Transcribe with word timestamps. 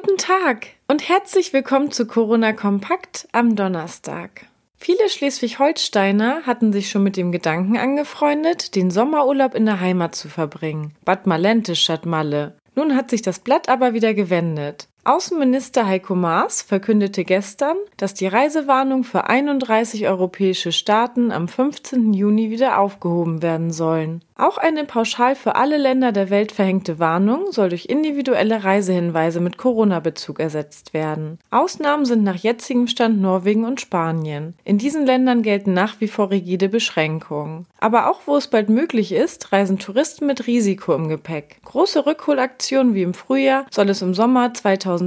Guten 0.00 0.16
Tag 0.16 0.68
und 0.86 1.08
herzlich 1.08 1.52
willkommen 1.52 1.90
zu 1.90 2.06
Corona 2.06 2.52
Kompakt 2.52 3.26
am 3.32 3.56
Donnerstag. 3.56 4.46
Viele 4.76 5.08
Schleswig-Holsteiner 5.08 6.42
hatten 6.46 6.72
sich 6.72 6.88
schon 6.88 7.02
mit 7.02 7.16
dem 7.16 7.32
Gedanken 7.32 7.76
angefreundet, 7.76 8.76
den 8.76 8.92
Sommerurlaub 8.92 9.56
in 9.56 9.66
der 9.66 9.80
Heimat 9.80 10.14
zu 10.14 10.28
verbringen. 10.28 10.94
Bad 11.04 11.26
Malente 11.26 11.74
statt 11.74 12.06
Malle. 12.06 12.54
Nun 12.76 12.94
hat 12.94 13.10
sich 13.10 13.22
das 13.22 13.40
Blatt 13.40 13.68
aber 13.68 13.92
wieder 13.92 14.14
gewendet. 14.14 14.86
Außenminister 15.08 15.86
Heiko 15.86 16.14
Maas 16.14 16.60
verkündete 16.60 17.24
gestern, 17.24 17.78
dass 17.96 18.12
die 18.12 18.26
Reisewarnung 18.26 19.04
für 19.04 19.24
31 19.26 20.06
europäische 20.06 20.70
Staaten 20.70 21.32
am 21.32 21.48
15. 21.48 22.12
Juni 22.12 22.50
wieder 22.50 22.78
aufgehoben 22.78 23.40
werden 23.40 23.70
sollen. 23.70 24.20
Auch 24.36 24.58
eine 24.58 24.84
pauschal 24.84 25.34
für 25.34 25.56
alle 25.56 25.78
Länder 25.78 26.12
der 26.12 26.30
Welt 26.30 26.52
verhängte 26.52 27.00
Warnung 27.00 27.50
soll 27.50 27.70
durch 27.70 27.86
individuelle 27.86 28.62
Reisehinweise 28.62 29.40
mit 29.40 29.56
Corona-Bezug 29.56 30.38
ersetzt 30.38 30.94
werden. 30.94 31.38
Ausnahmen 31.50 32.04
sind 32.04 32.22
nach 32.22 32.36
jetzigem 32.36 32.86
Stand 32.86 33.20
Norwegen 33.20 33.64
und 33.64 33.80
Spanien. 33.80 34.54
In 34.62 34.78
diesen 34.78 35.06
Ländern 35.06 35.42
gelten 35.42 35.72
nach 35.72 36.00
wie 36.00 36.06
vor 36.06 36.30
rigide 36.30 36.68
Beschränkungen. 36.68 37.66
Aber 37.80 38.08
auch 38.08 38.20
wo 38.26 38.36
es 38.36 38.46
bald 38.46 38.68
möglich 38.68 39.10
ist, 39.10 39.52
reisen 39.52 39.80
Touristen 39.80 40.26
mit 40.26 40.46
Risiko 40.46 40.94
im 40.94 41.08
Gepäck. 41.08 41.56
Große 41.64 42.06
Rückholaktionen 42.06 42.94
wie 42.94 43.02
im 43.02 43.14
Frühjahr 43.14 43.66
soll 43.70 43.88
es 43.88 44.02
im 44.02 44.14
Sommer 44.14 44.54
2020 44.54 44.97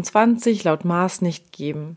laut 0.63 0.86
Maß 0.86 1.22
nicht 1.22 1.52
geben. 1.52 1.95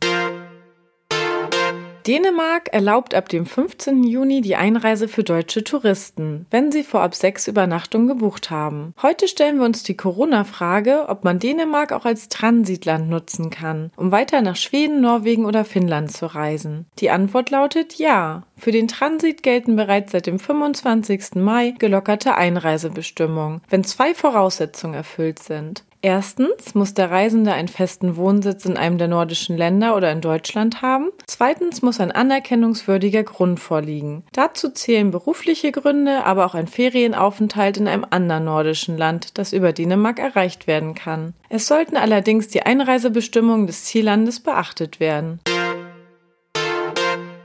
Dänemark 2.07 2.69
erlaubt 2.71 3.15
ab 3.15 3.31
dem 3.31 3.47
15. 3.47 4.05
Juni 4.05 4.43
die 4.43 4.57
Einreise 4.57 5.09
für 5.09 5.25
deutsche 5.25 5.65
Touristen, 5.65 6.45
wenn 6.51 6.71
sie 6.71 6.83
vorab 6.83 7.15
sechs 7.15 7.49
Übernachtungen 7.49 8.09
gebucht 8.09 8.51
haben. 8.51 8.93
Heute 9.01 9.27
stellen 9.27 9.57
wir 9.59 9.65
uns 9.65 9.85
die 9.85 9.97
Corona-Frage, 9.97 11.07
ob 11.09 11.25
man 11.25 11.39
Dänemark 11.39 11.93
auch 11.93 12.05
als 12.05 12.29
Transitland 12.29 13.09
nutzen 13.09 13.49
kann, 13.49 13.91
um 13.97 14.13
weiter 14.13 14.43
nach 14.43 14.57
Schweden, 14.57 15.01
Norwegen 15.01 15.47
oder 15.47 15.65
Finnland 15.65 16.13
zu 16.13 16.27
reisen. 16.27 16.85
Die 16.99 17.09
Antwort 17.09 17.49
lautet 17.49 17.95
ja. 17.95 18.43
Für 18.59 18.71
den 18.71 18.87
Transit 18.87 19.43
gelten 19.43 19.75
bereits 19.75 20.13
seit 20.13 20.27
dem 20.27 20.39
25. 20.39 21.37
Mai 21.37 21.71
gelockerte 21.79 22.35
Einreisebestimmungen, 22.35 23.63
wenn 23.71 23.83
zwei 23.83 24.15
Voraussetzungen 24.15 24.95
erfüllt 24.95 25.39
sind. 25.39 25.85
Erstens 26.05 26.75
muss 26.75 26.93
der 26.93 27.11
Reisende 27.11 27.55
einen 27.55 27.67
festen 27.67 28.17
Wohnsitz 28.17 28.67
in 28.67 28.77
einem 28.77 28.99
der 28.99 29.09
nordischen 29.09 29.57
Länder 29.57 29.97
oder 29.97 30.13
in 30.13 30.21
Deutschland 30.21 30.83
haben. 30.83 31.09
Zweitens 31.27 31.81
muss 31.81 31.99
ein 31.99 32.13
anerkennungswürdiger 32.13 33.23
Grund 33.23 33.59
vorliegen. 33.59 34.23
Dazu 34.33 34.69
zählen 34.69 35.11
berufliche 35.11 35.73
Gründe, 35.73 36.25
aber 36.25 36.45
auch 36.45 36.55
ein 36.55 36.67
Ferienaufenthalt 36.67 37.79
in 37.79 37.89
einem 37.89 38.05
anderen 38.11 38.45
nordischen 38.45 38.99
Land, 38.99 39.39
das 39.39 39.55
über 39.55 39.73
Dänemark 39.73 40.19
erreicht 40.19 40.67
werden 40.67 40.95
kann. 40.95 41.33
Es 41.49 41.69
sollten 41.69 41.97
allerdings 41.97 42.49
die 42.49 42.61
Einreisebestimmungen 42.61 43.67
des 43.67 43.85
Ziellandes 43.85 44.41
beachtet 44.41 45.01
werden. 45.01 45.41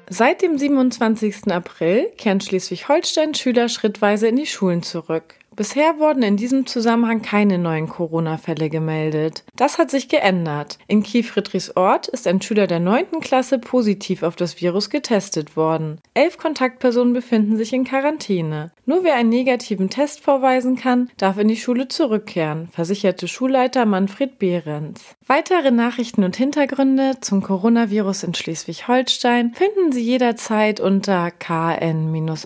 Seit 0.10 0.42
dem 0.42 0.58
27. 0.58 1.50
April 1.50 2.10
kehren 2.18 2.42
Schleswig-Holstein 2.42 3.36
Schüler 3.36 3.70
schrittweise 3.70 4.28
in 4.28 4.36
die 4.36 4.48
Schulen 4.48 4.84
zurück. 4.84 5.36
Bisher 5.60 6.00
wurden 6.00 6.24
in 6.24 6.38
diesem 6.38 6.66
Zusammenhang 6.68 7.22
keine 7.22 7.58
neuen 7.58 7.90
Corona-Fälle 7.90 8.70
gemeldet. 8.70 9.44
Das 9.58 9.78
hat 9.78 9.92
sich 9.92 10.08
geändert. 10.08 10.80
In 10.88 11.04
Kiel-Friedrichsort 11.04 12.08
ist 12.08 12.28
ein 12.28 12.42
Schüler 12.42 12.66
der 12.66 12.80
9. 12.80 13.20
Klasse 13.20 13.60
positiv 13.60 14.24
auf 14.24 14.38
das 14.38 14.62
Virus 14.62 14.90
getestet 14.90 15.58
worden. 15.58 16.00
Elf 16.14 16.38
Kontaktpersonen 16.38 17.12
befinden 17.12 17.58
sich 17.58 17.74
in 17.74 17.84
Quarantäne. 17.84 18.72
Nur 18.86 19.04
wer 19.04 19.16
einen 19.16 19.28
negativen 19.28 19.90
Test 19.90 20.22
vorweisen 20.22 20.78
kann, 20.78 21.10
darf 21.18 21.38
in 21.38 21.50
die 21.50 21.58
Schule 21.58 21.90
zurückkehren, 21.90 22.70
versicherte 22.72 23.28
Schulleiter 23.28 23.86
Manfred 23.86 24.40
Behrens. 24.40 25.14
Weitere 25.28 25.72
Nachrichten 25.72 26.24
und 26.24 26.38
Hintergründe 26.38 27.18
zum 27.20 27.44
Coronavirus 27.44 28.24
in 28.24 28.34
Schleswig-Holstein 28.34 29.54
finden 29.56 29.92
Sie 29.92 30.04
jederzeit 30.04 30.80
unter 30.80 31.32
kn-online.de 31.32 32.40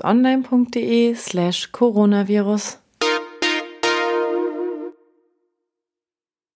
slash 1.13 1.71
Coronavirus. 1.71 2.79